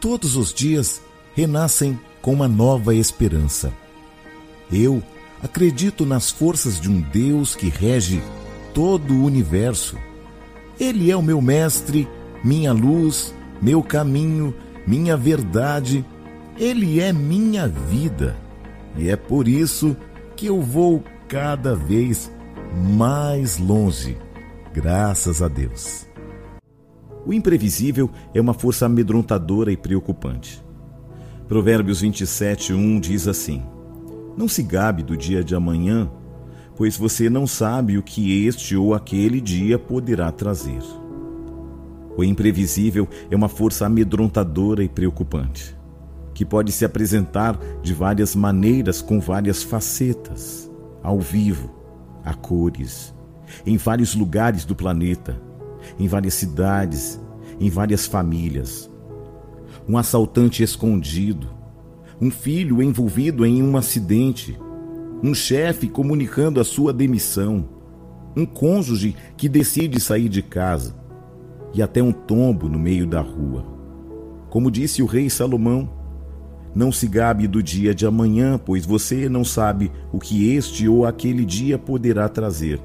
Todos 0.00 0.36
os 0.36 0.52
dias 0.54 1.02
renascem 1.34 1.98
com 2.22 2.32
uma 2.32 2.46
nova 2.46 2.94
esperança. 2.94 3.72
Eu 4.72 5.02
acredito 5.42 6.06
nas 6.06 6.30
forças 6.30 6.80
de 6.80 6.88
um 6.88 7.00
Deus 7.00 7.56
que 7.56 7.68
rege 7.68 8.22
todo 8.72 9.14
o 9.14 9.24
universo. 9.24 9.96
Ele 10.78 11.10
é 11.10 11.16
o 11.16 11.22
meu 11.22 11.42
mestre, 11.42 12.08
minha 12.44 12.72
luz, 12.72 13.34
meu 13.60 13.82
caminho, 13.82 14.54
minha 14.86 15.16
verdade. 15.16 16.04
Ele 16.56 17.00
é 17.00 17.12
minha 17.12 17.66
vida. 17.66 18.36
E 18.96 19.08
é 19.08 19.16
por 19.16 19.48
isso 19.48 19.96
que 20.36 20.46
eu 20.46 20.62
vou 20.62 21.02
cada 21.26 21.74
vez 21.74 22.30
mais 22.72 23.58
longe, 23.58 24.16
graças 24.72 25.42
a 25.42 25.48
Deus. 25.48 26.06
O 27.26 27.32
imprevisível 27.32 28.10
é 28.34 28.40
uma 28.40 28.54
força 28.54 28.86
amedrontadora 28.86 29.70
e 29.72 29.76
preocupante. 29.76 30.62
Provérbios 31.46 32.00
27, 32.00 32.72
1 32.72 33.00
diz 33.00 33.26
assim: 33.26 33.62
Não 34.36 34.48
se 34.48 34.62
gabe 34.62 35.02
do 35.02 35.16
dia 35.16 35.42
de 35.42 35.54
amanhã, 35.54 36.10
pois 36.76 36.96
você 36.96 37.28
não 37.28 37.46
sabe 37.46 37.98
o 37.98 38.02
que 38.02 38.46
este 38.46 38.76
ou 38.76 38.94
aquele 38.94 39.40
dia 39.40 39.78
poderá 39.78 40.30
trazer. 40.30 40.82
O 42.16 42.22
imprevisível 42.22 43.08
é 43.30 43.36
uma 43.36 43.48
força 43.48 43.86
amedrontadora 43.86 44.82
e 44.82 44.88
preocupante, 44.88 45.76
que 46.34 46.44
pode 46.44 46.70
se 46.72 46.84
apresentar 46.84 47.58
de 47.82 47.94
várias 47.94 48.34
maneiras, 48.34 49.00
com 49.00 49.20
várias 49.20 49.62
facetas, 49.62 50.70
ao 51.02 51.20
vivo, 51.20 51.70
a 52.24 52.34
cores, 52.34 53.14
em 53.64 53.76
vários 53.76 54.14
lugares 54.14 54.64
do 54.64 54.74
planeta, 54.74 55.47
em 55.98 56.08
várias 56.08 56.34
cidades, 56.34 57.20
em 57.60 57.70
várias 57.70 58.06
famílias. 58.06 58.90
Um 59.88 59.96
assaltante 59.96 60.62
escondido, 60.62 61.48
um 62.20 62.30
filho 62.30 62.82
envolvido 62.82 63.46
em 63.46 63.62
um 63.62 63.76
acidente, 63.76 64.58
um 65.22 65.34
chefe 65.34 65.88
comunicando 65.88 66.60
a 66.60 66.64
sua 66.64 66.92
demissão, 66.92 67.68
um 68.36 68.44
cônjuge 68.44 69.16
que 69.36 69.48
decide 69.48 70.00
sair 70.00 70.28
de 70.28 70.42
casa 70.42 70.94
e 71.74 71.82
até 71.82 72.02
um 72.02 72.12
tombo 72.12 72.68
no 72.68 72.78
meio 72.78 73.06
da 73.06 73.20
rua. 73.20 73.64
Como 74.50 74.70
disse 74.70 75.02
o 75.02 75.06
rei 75.06 75.28
Salomão, 75.28 75.90
não 76.74 76.92
se 76.92 77.06
gabe 77.06 77.46
do 77.46 77.62
dia 77.62 77.94
de 77.94 78.06
amanhã, 78.06 78.58
pois 78.58 78.86
você 78.86 79.28
não 79.28 79.44
sabe 79.44 79.90
o 80.12 80.18
que 80.18 80.54
este 80.54 80.88
ou 80.88 81.04
aquele 81.04 81.44
dia 81.44 81.78
poderá 81.78 82.28
trazer. 82.28 82.80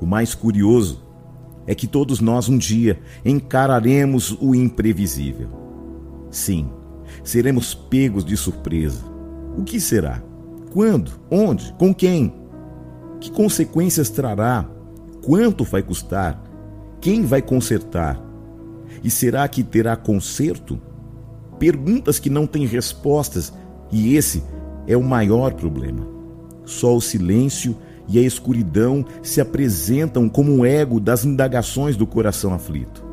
O 0.00 0.06
mais 0.06 0.34
curioso 0.34 1.02
é 1.66 1.74
que 1.74 1.86
todos 1.86 2.20
nós 2.20 2.48
um 2.48 2.58
dia 2.58 3.00
encararemos 3.24 4.36
o 4.40 4.54
imprevisível. 4.54 5.48
Sim, 6.30 6.70
seremos 7.22 7.74
pegos 7.74 8.24
de 8.24 8.36
surpresa. 8.36 9.04
O 9.56 9.62
que 9.62 9.80
será? 9.80 10.22
Quando? 10.72 11.12
Onde? 11.30 11.72
Com 11.74 11.94
quem? 11.94 12.32
Que 13.20 13.30
consequências 13.30 14.08
trará? 14.08 14.68
Quanto 15.22 15.64
vai 15.64 15.82
custar? 15.82 16.42
Quem 17.00 17.24
vai 17.24 17.42
consertar? 17.42 18.20
E 19.02 19.10
será 19.10 19.46
que 19.48 19.62
terá 19.62 19.96
conserto? 19.96 20.80
Perguntas 21.58 22.18
que 22.18 22.30
não 22.30 22.46
têm 22.46 22.66
respostas, 22.66 23.52
e 23.90 24.16
esse 24.16 24.42
é 24.86 24.96
o 24.96 25.02
maior 25.02 25.54
problema. 25.54 26.06
Só 26.64 26.96
o 26.96 27.00
silêncio 27.00 27.76
e 28.10 28.18
a 28.18 28.22
escuridão 28.22 29.04
se 29.22 29.40
apresentam 29.40 30.28
como 30.28 30.52
um 30.52 30.64
ego 30.64 30.98
das 30.98 31.24
indagações 31.24 31.96
do 31.96 32.04
coração 32.04 32.52
aflito. 32.52 33.04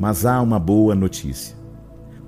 Mas 0.00 0.24
há 0.24 0.40
uma 0.40 0.58
boa 0.58 0.94
notícia. 0.94 1.54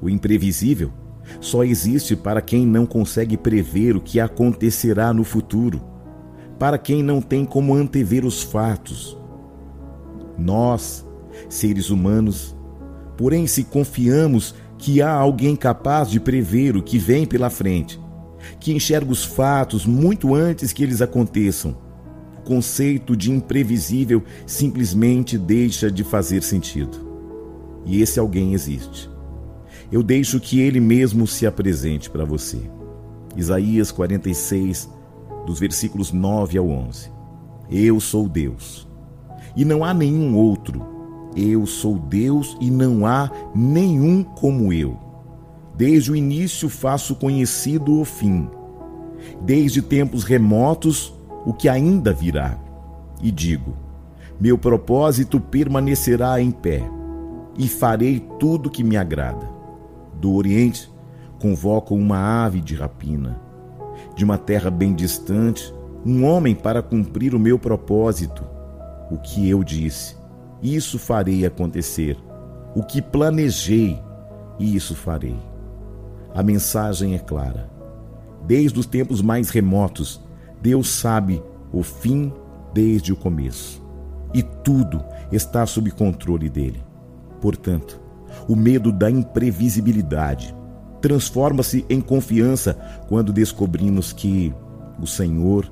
O 0.00 0.11
imprevisível 0.11 0.92
só 1.41 1.64
existe 1.64 2.14
para 2.14 2.42
quem 2.42 2.66
não 2.66 2.84
consegue 2.84 3.39
prever 3.39 3.97
o 3.97 4.03
que 4.03 4.20
acontecerá 4.20 5.14
no 5.14 5.25
futuro, 5.25 5.81
para 6.59 6.77
quem 6.77 7.03
não 7.03 7.22
tem 7.22 7.44
como 7.47 7.75
antever 7.75 8.25
os 8.25 8.43
fatos. 8.43 9.16
Nós, 10.37 11.06
seres 11.48 11.88
humanos, 11.88 12.54
porém, 13.16 13.47
se 13.47 13.65
confiamos 13.65 14.54
que 14.77 15.00
há 15.00 15.10
alguém 15.10 15.56
capaz 15.56 16.10
de 16.10 16.21
prever 16.21 16.77
o 16.77 16.82
que 16.82 16.98
vem 16.98 17.25
pela 17.25 17.48
frente, 17.48 17.98
que 18.60 18.72
enxerga 18.72 19.10
os 19.10 19.25
fatos 19.25 19.84
muito 19.87 20.34
antes 20.34 20.72
que 20.72 20.82
eles 20.82 21.03
aconteçam. 21.03 21.76
O 22.38 22.43
conceito 22.43 23.16
de 23.16 23.31
imprevisível 23.31 24.22
simplesmente 24.47 25.37
deixa 25.37 25.91
de 25.91 26.03
fazer 26.04 26.43
sentido. 26.43 27.06
E 27.84 28.00
esse 28.00 28.19
alguém 28.19 28.54
existe. 28.54 29.10
Eu 29.91 30.03
deixo 30.03 30.38
que 30.38 30.60
ele 30.60 30.81
mesmo 30.81 31.27
se 31.27 31.47
apresente 31.47 32.10
para 32.10 32.25
você. 32.25 32.59
Isaías 33.37 33.91
46, 33.91 34.88
dos 35.47 35.59
versículos 35.59 36.12
9 36.12 36.59
ao 36.59 36.69
11. 36.69 37.10
Eu 37.71 38.00
sou 38.00 38.28
Deus, 38.28 38.88
e 39.56 39.65
não 39.65 39.84
há 39.84 39.93
nenhum 39.93 40.37
outro. 40.37 40.87
Eu 41.37 41.66
sou 41.66 41.98
Deus 41.98 42.56
e 42.60 42.71
não 42.71 43.06
há 43.06 43.31
nenhum 43.54 44.22
como 44.22 44.72
eu. 44.72 45.08
Desde 45.78 46.11
o 46.11 46.16
início 46.16 46.69
faço 46.69 47.15
conhecido 47.15 48.00
o 48.00 48.05
fim. 48.05 48.50
Desde 49.43 49.81
tempos 49.81 50.25
remotos, 50.25 51.15
o 51.47 51.55
que 51.55 51.69
ainda 51.69 52.12
virá. 52.12 52.59
E 53.22 53.31
digo: 53.31 53.77
meu 54.41 54.59
propósito 54.59 55.39
permanecerá 55.39 56.41
em 56.41 56.50
pé, 56.50 56.83
e 57.56 57.69
farei 57.69 58.19
tudo 58.41 58.69
que 58.69 58.83
me 58.83 58.97
agrada. 58.97 59.49
Do 60.15 60.34
Oriente, 60.34 60.91
convoco 61.41 61.95
uma 61.95 62.45
ave 62.45 62.60
de 62.60 62.75
rapina. 62.75 63.41
De 64.16 64.25
uma 64.25 64.37
terra 64.37 64.72
bem 64.72 64.93
distante, 64.93 65.72
um 66.05 66.25
homem 66.25 66.56
para 66.56 66.83
cumprir 66.83 67.37
o 67.37 67.39
meu 67.39 67.56
propósito. 67.56 68.45
O 69.12 69.16
que 69.16 69.49
eu 69.49 69.62
disse, 69.62 70.16
isso 70.60 70.99
farei 70.99 71.47
acontecer. 71.47 72.16
O 72.75 72.83
que 72.83 73.00
planejei, 73.00 73.97
isso 74.59 74.97
farei. 74.97 75.47
A 76.34 76.43
mensagem 76.43 77.15
é 77.15 77.19
clara. 77.19 77.71
Desde 78.47 78.78
os 78.78 78.87
tempos 78.87 79.21
mais 79.21 79.50
remotos, 79.50 80.21
Deus 80.61 80.89
sabe 80.91 81.43
o 81.72 81.83
fim 81.83 82.33
desde 82.72 83.12
o 83.12 83.16
começo. 83.16 83.83
E 84.33 84.43
tudo 84.43 85.03
está 85.33 85.65
sob 85.66 85.91
controle 85.91 86.49
dele. 86.49 86.83
Portanto, 87.41 88.00
o 88.49 88.55
medo 88.55 88.93
da 88.93 89.11
imprevisibilidade 89.11 90.55
transforma-se 91.00 91.84
em 91.89 92.00
confiança 92.00 92.75
quando 93.09 93.33
descobrimos 93.33 94.12
que 94.12 94.53
o 95.00 95.06
Senhor 95.06 95.71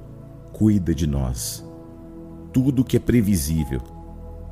cuida 0.53 0.94
de 0.94 1.06
nós. 1.06 1.65
Tudo 2.53 2.84
que 2.84 2.97
é 2.97 3.00
previsível, 3.00 3.81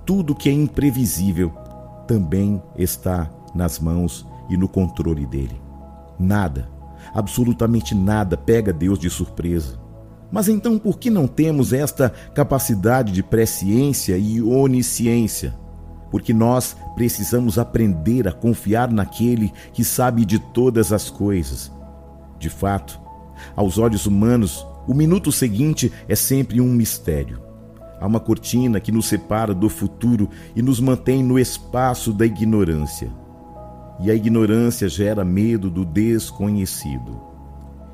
tudo 0.05 0.35
que 0.35 0.49
é 0.49 0.53
imprevisível, 0.53 1.51
também 2.07 2.63
está 2.77 3.31
nas 3.55 3.79
mãos 3.79 4.27
e 4.51 4.57
no 4.57 4.69
controle 4.69 5.27
dele. 5.27 5.64
Nada, 6.19 6.69
absolutamente 7.13 7.95
nada 7.95 8.37
pega 8.37 8.73
Deus 8.73 8.99
de 8.99 9.11
surpresa. 9.11 9.79
Mas 10.31 10.49
então 10.49 10.79
por 10.79 10.99
que 10.99 11.11
não 11.11 11.27
temos 11.27 11.73
esta 11.73 12.11
capacidade 12.35 13.13
de 13.13 13.23
presciência 13.23 14.17
e 14.17 14.43
onisciência? 14.43 15.55
Porque 16.11 16.33
nós 16.33 16.77
precisamos 16.95 17.59
aprender 17.59 18.27
a 18.29 18.33
confiar 18.33 18.91
naquele 18.91 19.53
que 19.73 19.85
sabe 19.85 20.25
de 20.25 20.39
todas 20.39 20.93
as 20.93 21.11
coisas. 21.11 21.73
De 22.39 22.49
fato, 22.49 23.01
aos 23.55 23.79
olhos 23.79 24.07
humanos, 24.07 24.67
o 24.87 24.95
minuto 24.95 25.33
seguinte 25.33 25.93
é 26.09 26.15
sempre 26.15 26.61
um 26.61 26.73
mistério. 26.73 27.43
Há 28.01 28.07
uma 28.07 28.21
cortina 28.21 28.81
que 28.81 28.93
nos 28.93 29.07
separa 29.07 29.55
do 29.55 29.69
futuro 29.69 30.29
e 30.55 30.63
nos 30.63 30.79
mantém 30.81 31.23
no 31.23 31.39
espaço 31.39 32.13
da 32.13 32.27
ignorância 32.27 33.24
e 34.01 34.11
a 34.11 34.15
ignorância 34.15 34.89
gera 34.89 35.25
medo 35.25 35.71
do 35.71 35.85
desconhecido. 35.85 37.21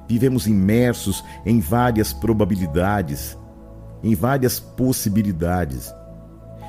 Vivemos 0.09 0.47
imersos 0.47 1.23
em 1.45 1.61
várias 1.61 2.13
probabilidades, 2.13 3.39
em 4.03 4.15
várias 4.15 4.59
possibilidades, 4.59 5.95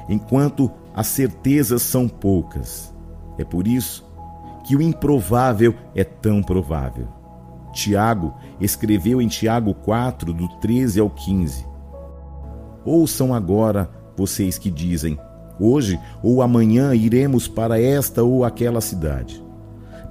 enquanto 0.07 0.71
as 0.93 1.07
certezas 1.07 1.81
são 1.81 2.07
poucas. 2.07 2.93
É 3.37 3.43
por 3.43 3.67
isso 3.67 4.05
que 4.65 4.75
o 4.75 4.81
improvável 4.81 5.73
é 5.95 6.03
tão 6.03 6.43
provável. 6.43 7.07
Tiago 7.73 8.35
escreveu 8.59 9.21
em 9.21 9.27
Tiago 9.27 9.73
4, 9.73 10.33
do 10.33 10.47
13 10.59 10.99
ao 10.99 11.09
15: 11.09 11.65
Ouçam 12.83 13.33
agora 13.33 13.89
vocês 14.15 14.57
que 14.57 14.69
dizem: 14.69 15.17
Hoje 15.63 15.99
ou 16.23 16.41
amanhã 16.41 16.95
iremos 16.95 17.47
para 17.47 17.79
esta 17.79 18.23
ou 18.23 18.43
aquela 18.43 18.81
cidade. 18.81 19.43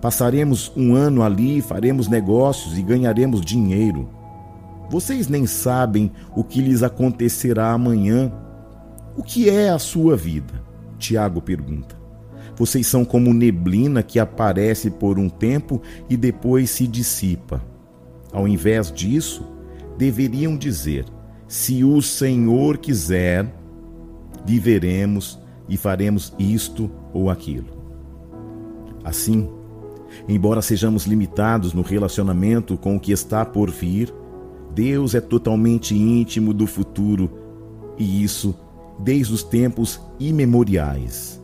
Passaremos 0.00 0.70
um 0.76 0.94
ano 0.94 1.24
ali, 1.24 1.60
faremos 1.60 2.06
negócios 2.06 2.78
e 2.78 2.82
ganharemos 2.82 3.40
dinheiro. 3.40 4.08
Vocês 4.88 5.26
nem 5.26 5.48
sabem 5.48 6.12
o 6.36 6.44
que 6.44 6.62
lhes 6.62 6.84
acontecerá 6.84 7.72
amanhã. 7.72 8.32
O 9.16 9.24
que 9.24 9.50
é 9.50 9.70
a 9.70 9.78
sua 9.78 10.16
vida? 10.16 10.62
Tiago 10.98 11.42
pergunta. 11.42 11.98
Vocês 12.56 12.86
são 12.86 13.04
como 13.04 13.34
neblina 13.34 14.04
que 14.04 14.20
aparece 14.20 14.88
por 14.88 15.18
um 15.18 15.28
tempo 15.28 15.82
e 16.08 16.16
depois 16.16 16.70
se 16.70 16.86
dissipa. 16.86 17.60
Ao 18.32 18.46
invés 18.46 18.92
disso, 18.92 19.44
deveriam 19.98 20.56
dizer: 20.56 21.06
Se 21.48 21.82
o 21.82 22.00
Senhor 22.00 22.78
quiser, 22.78 23.59
viveremos 24.44 25.38
e 25.68 25.76
faremos 25.76 26.34
isto 26.38 26.90
ou 27.12 27.30
aquilo. 27.30 27.68
Assim, 29.04 29.48
embora 30.28 30.60
sejamos 30.60 31.06
limitados 31.06 31.72
no 31.72 31.82
relacionamento 31.82 32.76
com 32.76 32.96
o 32.96 33.00
que 33.00 33.12
está 33.12 33.44
por 33.44 33.70
vir, 33.70 34.12
Deus 34.74 35.14
é 35.14 35.20
totalmente 35.20 35.94
íntimo 35.94 36.52
do 36.52 36.66
futuro 36.66 37.30
e 37.98 38.22
isso 38.22 38.54
desde 38.98 39.32
os 39.32 39.42
tempos 39.42 40.00
imemoriais. 40.18 41.40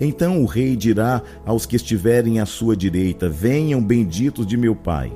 Então 0.00 0.42
o 0.42 0.46
rei 0.46 0.76
dirá 0.76 1.22
aos 1.44 1.66
que 1.66 1.76
estiverem 1.76 2.40
à 2.40 2.46
sua 2.46 2.76
direita: 2.76 3.28
Venham, 3.28 3.82
benditos 3.82 4.46
de 4.46 4.56
meu 4.56 4.74
Pai. 4.74 5.12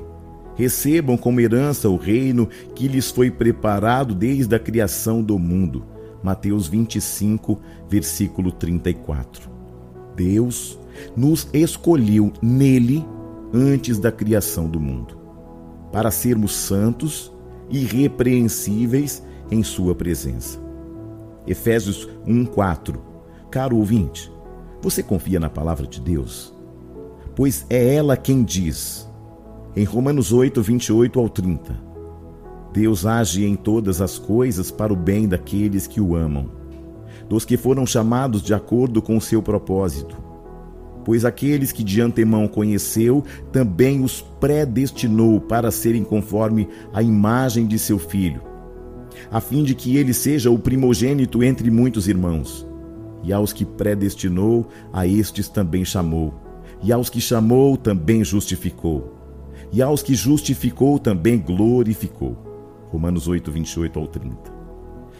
Recebam 0.55 1.17
como 1.17 1.39
herança 1.39 1.89
o 1.89 1.95
reino 1.95 2.47
que 2.75 2.87
lhes 2.87 3.09
foi 3.09 3.31
preparado 3.31 4.13
desde 4.13 4.53
a 4.53 4.59
criação 4.59 5.23
do 5.23 5.39
mundo. 5.39 5.92
Mateus 6.23 6.67
25, 6.67 7.59
versículo 7.87 8.51
34. 8.51 9.51
Deus 10.15 10.79
nos 11.15 11.47
escolheu 11.53 12.31
nele 12.41 13.05
antes 13.53 13.99
da 13.99 14.11
criação 14.11 14.67
do 14.67 14.79
mundo, 14.79 15.17
para 15.91 16.09
sermos 16.09 16.55
santos 16.55 17.31
e 17.69 17.79
irrepreensíveis 17.79 19.23
em 19.51 19.61
Sua 19.61 19.93
presença. 19.93 20.59
Efésios 21.45 22.07
1,4 22.25 23.13
Caro 23.53 23.77
ouvinte, 23.77 24.31
você 24.81 25.03
confia 25.03 25.39
na 25.39 25.47
palavra 25.47 25.85
de 25.85 26.01
Deus? 26.01 26.51
Pois 27.35 27.67
é 27.69 27.93
ela 27.93 28.17
quem 28.17 28.43
diz, 28.43 29.07
em 29.75 29.83
Romanos 29.83 30.33
8, 30.33 30.59
28 30.59 31.19
ao 31.19 31.29
30, 31.29 31.92
Deus 32.73 33.05
age 33.05 33.45
em 33.45 33.55
todas 33.55 34.01
as 34.01 34.17
coisas 34.17 34.71
para 34.71 34.91
o 34.91 34.95
bem 34.95 35.27
daqueles 35.27 35.87
que 35.87 36.01
o 36.01 36.15
amam, 36.15 36.49
dos 37.29 37.45
que 37.45 37.55
foram 37.55 37.85
chamados 37.85 38.41
de 38.41 38.53
acordo 38.53 39.01
com 39.01 39.15
o 39.15 39.21
seu 39.21 39.41
propósito 39.41 40.23
pois 41.03 41.25
aqueles 41.25 41.71
que 41.71 41.83
de 41.83 42.01
antemão 42.01 42.47
conheceu, 42.47 43.23
também 43.51 44.03
os 44.03 44.21
predestinou 44.21 45.39
para 45.39 45.71
serem 45.71 46.03
conforme 46.03 46.67
a 46.93 47.01
imagem 47.01 47.67
de 47.67 47.77
seu 47.77 47.99
filho, 47.99 48.41
a 49.31 49.39
fim 49.39 49.63
de 49.63 49.75
que 49.75 49.97
ele 49.97 50.13
seja 50.13 50.49
o 50.49 50.57
primogênito 50.57 51.43
entre 51.43 51.69
muitos 51.69 52.07
irmãos. 52.07 52.67
E 53.23 53.31
aos 53.31 53.53
que 53.53 53.63
predestinou, 53.63 54.67
a 54.91 55.07
estes 55.07 55.47
também 55.47 55.85
chamou. 55.85 56.33
E 56.83 56.91
aos 56.91 57.09
que 57.09 57.21
chamou, 57.21 57.77
também 57.77 58.21
justificou. 58.21 59.17
E 59.71 59.81
aos 59.81 60.03
que 60.03 60.13
justificou, 60.13 60.99
também 60.99 61.39
glorificou. 61.39 62.52
Romanos 62.93 63.27
8, 63.27 63.51
28 63.51 63.99
ao 63.99 64.07
30. 64.07 64.37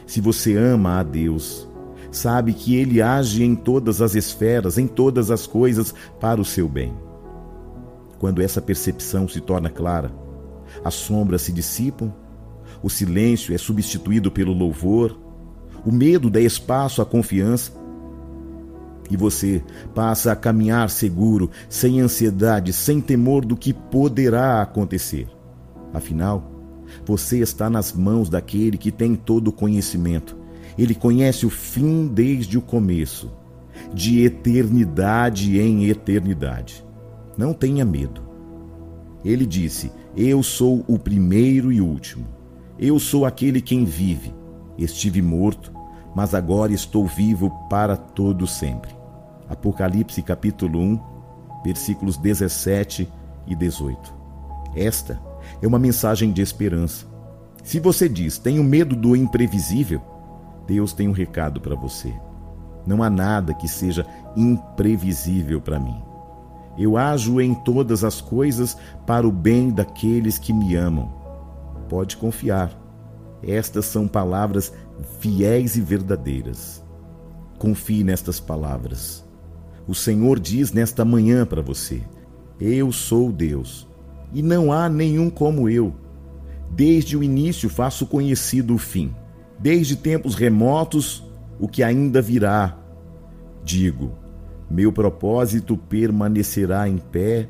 Se 0.05 0.21
você 0.21 0.55
ama 0.55 0.99
a 0.99 1.03
Deus, 1.03 1.67
sabe 2.11 2.53
que 2.53 2.75
ele 2.75 3.01
age 3.01 3.43
em 3.43 3.55
todas 3.55 3.99
as 3.99 4.13
esferas, 4.13 4.77
em 4.77 4.85
todas 4.85 5.31
as 5.31 5.47
coisas, 5.47 5.91
para 6.19 6.39
o 6.39 6.45
seu 6.45 6.69
bem. 6.69 6.93
Quando 8.19 8.43
essa 8.43 8.61
percepção 8.61 9.27
se 9.27 9.41
torna 9.41 9.71
clara, 9.71 10.11
as 10.85 10.93
sombras 10.93 11.41
se 11.41 11.51
dissipam, 11.51 12.13
o 12.83 12.91
silêncio 12.91 13.55
é 13.55 13.57
substituído 13.57 14.29
pelo 14.29 14.53
louvor, 14.53 15.17
o 15.83 15.91
medo 15.91 16.29
dá 16.29 16.39
espaço 16.39 17.01
à 17.01 17.05
confiança, 17.05 17.71
e 19.09 19.17
você 19.17 19.63
passa 19.95 20.31
a 20.31 20.35
caminhar 20.35 20.91
seguro, 20.91 21.49
sem 21.67 21.99
ansiedade, 21.99 22.71
sem 22.71 23.01
temor 23.01 23.43
do 23.43 23.57
que 23.57 23.73
poderá 23.73 24.61
acontecer. 24.61 25.27
Afinal, 25.91 26.52
você 27.05 27.39
está 27.39 27.69
nas 27.69 27.91
mãos 27.93 28.29
daquele 28.29 28.77
que 28.77 28.91
tem 28.91 29.15
todo 29.15 29.49
o 29.49 29.53
conhecimento 29.53 30.43
ele 30.77 30.95
conhece 30.95 31.45
o 31.45 31.49
fim 31.49 32.07
desde 32.07 32.57
o 32.57 32.61
começo, 32.61 33.31
de 33.93 34.23
eternidade 34.23 35.59
em 35.59 35.85
eternidade. 35.85 36.83
Não 37.37 37.53
tenha 37.53 37.85
medo. 37.85 38.21
Ele 39.23 39.45
disse: 39.45 39.91
Eu 40.15 40.41
sou 40.41 40.83
o 40.87 40.97
primeiro 40.97 41.71
e 41.71 41.79
último. 41.79 42.25
Eu 42.77 42.99
sou 42.99 43.25
aquele 43.25 43.61
quem 43.61 43.85
vive. 43.85 44.33
Estive 44.77 45.21
morto, 45.21 45.71
mas 46.15 46.33
agora 46.33 46.73
estou 46.73 47.05
vivo 47.05 47.51
para 47.69 47.95
todo 47.95 48.47
sempre. 48.47 48.91
Apocalipse 49.47 50.21
capítulo 50.21 50.79
1, 50.79 50.99
versículos 51.63 52.17
17 52.17 53.07
e 53.45 53.55
18. 53.55 54.13
Esta 54.75 55.21
é 55.61 55.67
uma 55.67 55.79
mensagem 55.79 56.31
de 56.31 56.41
esperança. 56.41 57.05
Se 57.63 57.79
você 57.79 58.09
diz: 58.09 58.37
"Tenho 58.37 58.63
medo 58.63 58.95
do 58.95 59.15
imprevisível", 59.15 60.01
Deus 60.67 60.93
tem 60.93 61.07
um 61.07 61.13
recado 61.13 61.59
para 61.61 61.75
você. 61.75 62.13
Não 62.85 63.01
há 63.01 63.09
nada 63.09 63.53
que 63.53 63.67
seja 63.67 64.05
imprevisível 64.35 65.61
para 65.61 65.79
mim. 65.79 66.01
Eu 66.77 66.97
ajo 66.97 67.39
em 67.39 67.53
todas 67.53 68.03
as 68.03 68.19
coisas 68.19 68.75
para 69.05 69.27
o 69.27 69.31
bem 69.31 69.69
daqueles 69.69 70.37
que 70.37 70.51
me 70.51 70.75
amam. 70.75 71.13
Pode 71.87 72.17
confiar. 72.17 72.71
Estas 73.41 73.85
são 73.85 74.07
palavras 74.07 74.73
fiéis 75.19 75.75
e 75.75 75.81
verdadeiras. 75.81 76.83
Confie 77.59 78.03
nestas 78.03 78.39
palavras. 78.39 79.23
O 79.87 79.93
Senhor 79.93 80.39
diz 80.39 80.71
nesta 80.71 81.05
manhã 81.05 81.45
para 81.45 81.61
você: 81.61 82.01
Eu 82.59 82.91
sou 82.91 83.31
Deus, 83.31 83.87
e 84.33 84.41
não 84.41 84.71
há 84.71 84.89
nenhum 84.89 85.29
como 85.29 85.69
eu. 85.69 85.93
Desde 86.71 87.15
o 87.15 87.23
início 87.23 87.69
faço 87.69 88.05
conhecido 88.05 88.73
o 88.73 88.77
fim 88.77 89.13
desde 89.63 89.95
tempos 89.95 90.35
remotos 90.35 91.23
o 91.57 91.69
que 91.69 91.81
ainda 91.81 92.21
virá. 92.21 92.77
Digo: 93.63 94.11
meu 94.69 94.91
propósito 94.91 95.77
permanecerá 95.77 96.89
em 96.89 96.97
pé 96.97 97.47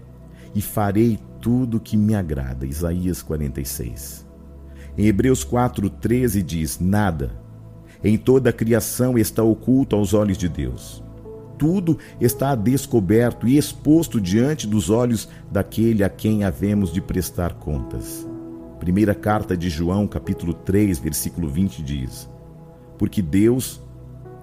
e 0.53 0.61
farei 0.61 1.19
tudo 1.41 1.79
que 1.79 1.97
me 1.97 2.13
agrada. 2.13 2.67
Isaías 2.67 3.23
46. 3.23 4.27
Em 4.95 5.07
Hebreus 5.07 5.43
4:13 5.43 6.43
diz: 6.43 6.79
nada 6.79 7.41
em 8.03 8.15
toda 8.15 8.51
a 8.51 8.53
criação 8.53 9.17
está 9.17 9.41
oculto 9.41 9.95
aos 9.95 10.13
olhos 10.13 10.37
de 10.37 10.47
Deus. 10.47 11.03
Tudo 11.63 11.97
está 12.19 12.55
descoberto 12.55 13.47
e 13.47 13.57
exposto 13.57 14.19
diante 14.19 14.67
dos 14.67 14.89
olhos 14.89 15.29
daquele 15.49 16.03
a 16.03 16.09
quem 16.09 16.43
havemos 16.43 16.91
de 16.91 16.99
prestar 16.99 17.53
contas. 17.53 18.27
Primeira 18.81 19.15
carta 19.15 19.55
de 19.55 19.69
João, 19.69 20.05
capítulo 20.05 20.53
3, 20.53 20.99
versículo 20.99 21.47
20 21.47 21.81
diz: 21.81 22.29
Porque 22.97 23.21
Deus 23.21 23.79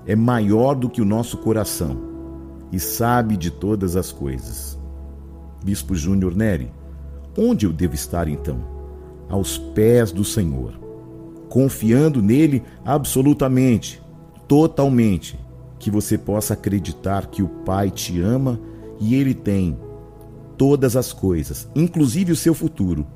é 0.07 0.17
maior 0.17 0.75
do 0.75 0.89
que 0.89 1.03
o 1.03 1.05
nosso 1.05 1.37
coração 1.37 2.01
e 2.73 2.81
sabe 2.81 3.37
de 3.37 3.51
todas 3.51 3.97
as 3.97 4.11
coisas. 4.11 4.81
Bispo 5.63 5.95
Júnior 5.95 6.35
Neri, 6.35 6.73
onde 7.37 7.67
eu 7.67 7.73
devo 7.75 7.95
estar 7.95 8.29
então? 8.29 8.65
Aos 9.29 9.59
pés 9.59 10.11
do 10.11 10.25
Senhor, 10.25 10.73
confiando 11.51 12.23
nele 12.23 12.63
absolutamente, 12.83 14.01
totalmente, 14.49 15.39
que 15.81 15.91
você 15.91 16.19
possa 16.19 16.53
acreditar 16.53 17.27
que 17.27 17.43
o 17.43 17.49
Pai 17.49 17.91
te 17.91 18.21
ama 18.21 18.61
e 19.01 19.15
ele 19.15 19.35
tem 19.35 19.77
todas 20.57 20.95
as 20.95 21.11
coisas, 21.11 21.67
inclusive 21.75 22.33
o 22.33 22.37
seu 22.37 22.55
futuro 22.55 23.07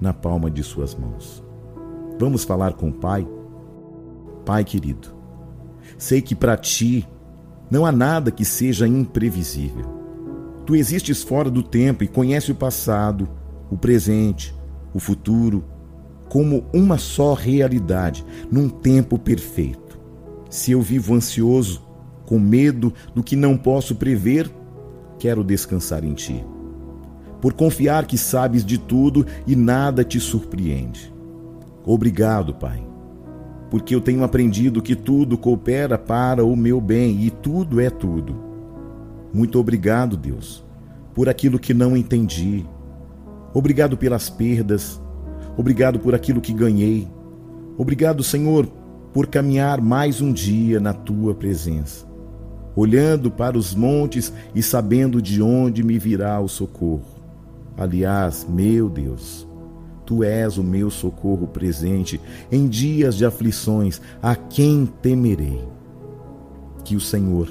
na 0.00 0.12
palma 0.12 0.50
de 0.50 0.62
Suas 0.62 0.94
mãos. 0.94 1.44
Vamos 2.18 2.42
falar 2.42 2.72
com 2.72 2.88
o 2.88 2.92
Pai? 2.92 3.28
Pai 4.44 4.64
querido, 4.64 5.08
sei 5.98 6.22
que 6.22 6.34
para 6.34 6.56
ti 6.56 7.06
não 7.70 7.84
há 7.84 7.92
nada 7.92 8.30
que 8.30 8.44
seja 8.44 8.88
imprevisível. 8.88 9.84
Tu 10.64 10.76
existes 10.76 11.22
fora 11.22 11.50
do 11.50 11.62
tempo 11.62 12.04
e 12.04 12.08
conhece 12.08 12.50
o 12.52 12.54
passado, 12.54 13.28
o 13.70 13.76
presente, 13.76 14.54
o 14.94 14.98
futuro, 14.98 15.62
como 16.30 16.64
uma 16.72 16.96
só 16.96 17.34
realidade, 17.34 18.24
num 18.50 18.68
tempo 18.68 19.18
perfeito. 19.18 20.00
Se 20.48 20.72
eu 20.72 20.80
vivo 20.80 21.14
ansioso, 21.14 21.83
com 22.26 22.38
medo 22.38 22.92
do 23.14 23.22
que 23.22 23.36
não 23.36 23.56
posso 23.56 23.94
prever, 23.94 24.50
quero 25.18 25.44
descansar 25.44 26.04
em 26.04 26.14
ti 26.14 26.44
por 27.44 27.52
confiar 27.52 28.06
que 28.06 28.16
sabes 28.16 28.64
de 28.64 28.78
tudo 28.78 29.26
e 29.46 29.54
nada 29.54 30.02
te 30.02 30.18
surpreende. 30.18 31.12
Obrigado, 31.84 32.54
Pai, 32.54 32.82
porque 33.70 33.94
eu 33.94 34.00
tenho 34.00 34.24
aprendido 34.24 34.80
que 34.80 34.96
tudo 34.96 35.36
coopera 35.36 35.98
para 35.98 36.42
o 36.42 36.56
meu 36.56 36.80
bem 36.80 37.20
e 37.20 37.28
tudo 37.28 37.82
é 37.82 37.90
tudo. 37.90 38.34
Muito 39.30 39.60
obrigado, 39.60 40.16
Deus, 40.16 40.64
por 41.12 41.28
aquilo 41.28 41.58
que 41.58 41.74
não 41.74 41.94
entendi. 41.94 42.64
Obrigado 43.52 43.94
pelas 43.94 44.30
perdas. 44.30 44.98
Obrigado 45.54 45.98
por 45.98 46.14
aquilo 46.14 46.40
que 46.40 46.54
ganhei. 46.54 47.06
Obrigado, 47.76 48.22
Senhor, 48.22 48.66
por 49.12 49.26
caminhar 49.26 49.82
mais 49.82 50.22
um 50.22 50.32
dia 50.32 50.80
na 50.80 50.94
tua 50.94 51.34
presença. 51.34 52.13
Olhando 52.76 53.30
para 53.30 53.56
os 53.56 53.74
montes 53.74 54.32
e 54.54 54.62
sabendo 54.62 55.20
de 55.20 55.40
onde 55.40 55.82
me 55.82 55.98
virá 55.98 56.40
o 56.40 56.48
socorro. 56.48 57.04
Aliás, 57.76 58.46
meu 58.48 58.88
Deus, 58.88 59.46
Tu 60.06 60.22
és 60.22 60.58
o 60.58 60.62
meu 60.62 60.90
socorro 60.90 61.46
presente 61.46 62.20
em 62.52 62.68
dias 62.68 63.16
de 63.16 63.24
aflições, 63.24 64.00
a 64.22 64.36
quem 64.36 64.86
temerei? 65.00 65.66
Que 66.84 66.94
o 66.94 67.00
Senhor 67.00 67.48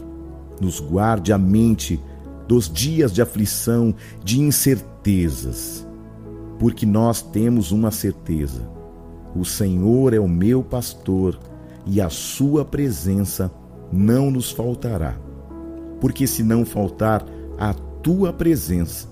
nos 0.62 0.80
guarde 0.80 1.34
a 1.34 1.38
mente 1.38 2.00
dos 2.48 2.70
dias 2.72 3.12
de 3.12 3.22
aflição, 3.22 3.96
de 4.24 4.40
incertezas, 4.40 5.88
porque 6.60 6.86
nós 6.86 7.24
temos 7.24 7.72
uma 7.72 7.90
certeza: 7.90 8.62
o 9.36 9.44
Senhor 9.44 10.14
é 10.14 10.20
o 10.20 10.28
meu 10.28 10.62
pastor 10.62 11.40
e 11.88 12.00
a 12.00 12.10
sua 12.10 12.64
presença 12.64 13.52
não 13.94 14.32
nos 14.32 14.50
faltará. 14.50 15.16
Porque 16.02 16.26
se 16.26 16.44
não 16.44 16.66
faltar 16.66 17.24
a 17.60 17.74
tua 18.02 18.34
presença, 18.34 19.08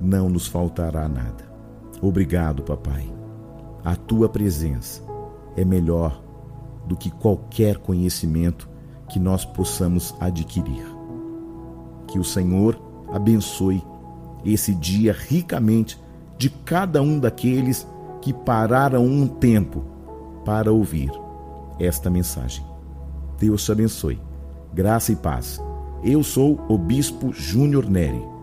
não 0.00 0.28
nos 0.28 0.48
faltará 0.48 1.08
nada. 1.08 1.46
Obrigado, 2.02 2.62
papai. 2.62 3.08
A 3.84 3.94
tua 3.94 4.28
presença 4.28 5.00
é 5.56 5.64
melhor 5.64 6.20
do 6.86 6.96
que 6.96 7.10
qualquer 7.10 7.78
conhecimento 7.78 8.68
que 9.08 9.20
nós 9.20 9.44
possamos 9.44 10.12
adquirir. 10.18 10.84
Que 12.08 12.18
o 12.18 12.24
Senhor 12.24 12.76
abençoe 13.12 13.82
esse 14.44 14.74
dia 14.74 15.12
ricamente 15.12 16.00
de 16.36 16.50
cada 16.50 17.00
um 17.00 17.18
daqueles 17.18 17.86
que 18.20 18.32
pararam 18.32 19.04
um 19.04 19.26
tempo 19.26 19.84
para 20.44 20.72
ouvir 20.72 21.10
esta 21.78 22.10
mensagem. 22.10 22.65
Deus 23.38 23.64
te 23.64 23.72
abençoe. 23.72 24.20
Graça 24.72 25.12
e 25.12 25.16
paz. 25.16 25.60
Eu 26.04 26.22
sou 26.22 26.60
o 26.68 26.76
Bispo 26.76 27.32
Júnior 27.32 27.88
Neri 27.88 28.35